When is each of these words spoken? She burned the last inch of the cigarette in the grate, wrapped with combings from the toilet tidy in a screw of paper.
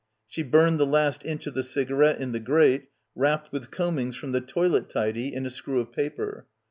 She 0.27 0.41
burned 0.41 0.79
the 0.79 0.87
last 0.87 1.23
inch 1.25 1.45
of 1.45 1.53
the 1.53 1.63
cigarette 1.63 2.19
in 2.19 2.31
the 2.31 2.39
grate, 2.39 2.87
wrapped 3.13 3.51
with 3.51 3.69
combings 3.69 4.15
from 4.15 4.31
the 4.31 4.41
toilet 4.41 4.89
tidy 4.89 5.31
in 5.31 5.45
a 5.45 5.51
screw 5.51 5.79
of 5.79 5.91
paper. 5.91 6.47